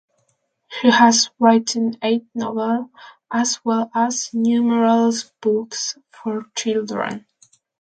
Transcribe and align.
She 0.71 0.89
has 0.89 1.29
written 1.37 1.95
eight 2.01 2.25
novels 2.33 2.87
as 3.31 3.63
well 3.63 3.91
as 3.93 4.31
numerous 4.33 5.31
books 5.41 5.95
for 6.09 6.47
children. 6.57 7.27